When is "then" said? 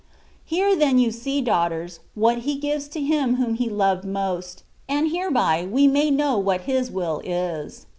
0.75-0.97